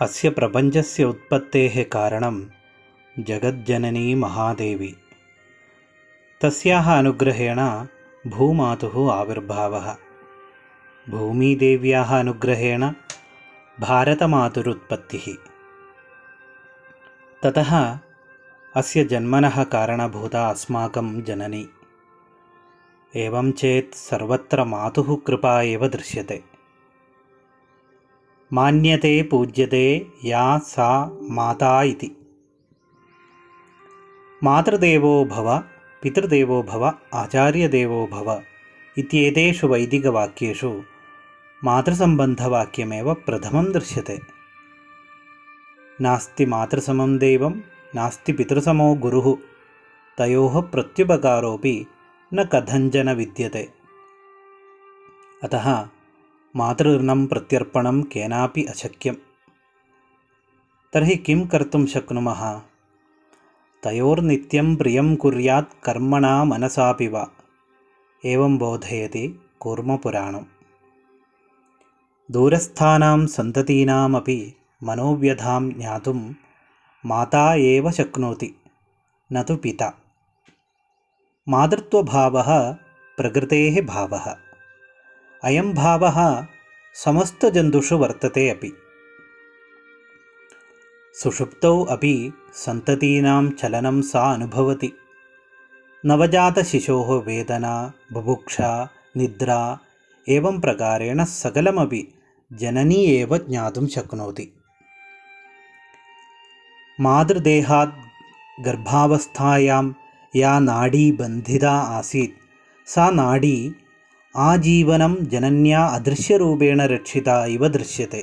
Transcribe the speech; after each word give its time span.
अस्य 0.00 0.30
प्रपञ्चस्य 0.30 1.04
उत्पत्तेः 1.04 1.82
कारणं 1.82 2.46
जगज्जननी 3.18 4.14
महादेवी। 4.14 4.96
तस्याः 6.40 6.98
अनुग्रहेण 6.98 7.86
भूमातुः 8.30 9.12
आविर्भावः। 9.12 9.96
भूमिदेव्याः 11.10 12.20
अनुग्रहेण 12.20 12.90
भारतमातुरुत्पत्तिः। 13.80 15.34
ततः 17.42 17.98
अस्य 18.76 19.04
जन्मनः 19.04 19.64
कारणभूता 19.64 20.50
अस्माकं 20.50 21.22
जननी। 21.22 21.68
एवं 23.16 23.52
चेत् 23.52 23.94
सर्वत्र 23.94 24.64
मातुः 24.64 25.16
कृपा 25.26 25.62
एव 25.62 25.88
दृश्यते 25.88 26.55
मान्यते 28.52 29.22
पूज्यते 29.22 30.10
या 30.24 30.58
सा 30.58 30.88
माता 31.22 31.82
इति। 31.82 32.10
मातृदेवो 34.44 35.24
भव 35.24 35.58
पितृदेवो 36.02 36.62
भव 36.62 36.92
आचार्यदेवो 37.14 38.06
भव 38.06 38.42
इत्येतेषु 38.98 39.68
वैदिकवाक्येषु 39.68 40.70
मातृसम्बन्धवाक्यमेव 41.64 43.14
प्रथमं 43.14 43.72
दृश्यते। 43.72 44.18
नास्ति 46.00 46.46
मातृसमं 46.46 47.18
देवं 47.18 47.60
नास्ति 47.94 48.32
पितृसमो 48.32 48.94
गुरुः 48.94 49.36
तयोः 50.18 50.60
प्रत्युपकारोऽपि 50.60 51.86
न 52.34 52.44
कथञ्चन 52.44 53.14
विद्यते 53.14 53.68
अतः 55.44 55.88
मातृऋणं 56.56 57.26
प्रत्यर्पणं 57.26 58.02
केनापि 58.02 58.64
अशक्यं 58.64 59.14
तर्हि 60.94 61.16
किं 61.16 61.46
कर्तुं 61.46 61.86
शक्नुमः? 61.86 62.60
तयोर्नित्यं 63.84 64.76
प्रियं 64.76 65.16
कुर्यात् 65.16 65.84
कर्मणा 65.84 66.44
मनसापि 66.44 67.08
वा। 67.08 67.28
एवं 68.24 68.58
बोधयति 68.58 69.40
कूर्मपुराणं 69.60 70.42
दूरस्थानां 72.30 73.26
सन्ततीनामपि 73.26 74.54
मनोव्यधां 74.82 75.70
ज्ञातुं 75.70 76.32
माता 77.06 77.54
एव 77.54 77.90
शक्नोति 77.90 78.54
न 79.32 79.42
तु 79.42 79.56
पिता। 79.56 79.94
मातृत्वभावः 81.48 82.72
प्रकृतेः 83.16 83.86
भावः 83.86 84.45
अयं 85.44 85.74
भावः 85.74 86.46
समस्तजन्तुषु 86.94 87.98
वर्तते 87.98 88.50
अपि। 88.50 88.72
सुषुप्तौ 91.14 91.84
अपि 91.84 92.32
सन्ततीनां 92.54 93.50
चलनं 93.50 94.02
सा 94.02 94.34
अनुभवति। 94.34 94.92
नवजातशिशोः 96.06 97.24
वेदना 97.24 97.92
बुभुक्षा 98.12 98.88
निद्रा 99.16 99.78
एवं 100.28 100.60
प्रकारेण 100.60 101.24
सकलमपि 101.24 102.14
जननी 102.52 103.04
एव 103.04 103.38
ज्ञातुं 103.38 103.86
शक्नोति। 103.86 104.52
मातृदेहात् 107.00 107.94
गर्भावस्थायां 108.60 109.92
या 110.36 110.58
नाडी 110.58 111.12
बन्धिता 111.12 111.72
आसीत् 111.72 112.88
सा 112.88 113.10
नाडी 113.10 113.74
आजीवनं 114.44 115.12
जनन्या 115.32 115.82
अदृश्यरूपेण 115.96 116.80
रक्षिता 116.92 117.36
इव 117.52 117.62
दृश्यते। 117.76 118.22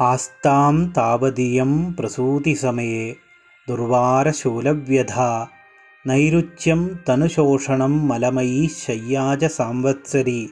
आस्तां 0.00 0.74
तावदीयं 0.96 1.72
प्रसूतिसमये 1.98 3.04
दुर्वारशूलव्यधा 3.68 5.30
नैरुच्यं 6.06 6.80
तनुशोषणं 7.06 7.94
मलमयी 8.08 8.60
शय्या 8.74 9.24
च 9.40 9.42
सांवत्सरी 9.56 10.42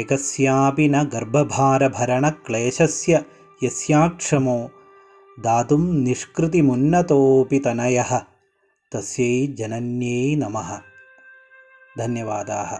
एकस्यापि 0.00 0.86
न 0.88 0.94
गर्भभारभरणक्लेशस्य 1.12 3.12
यस्याक्षमो 3.62 4.58
दातुं 5.46 5.82
निष्कृतिमुन्नतोऽपि 6.04 7.58
तनयः 7.64 8.12
तस्यै 8.92 9.46
जनन्यै 9.58 10.34
नमः। 10.36 10.70
धन्यवादाः 11.98 12.70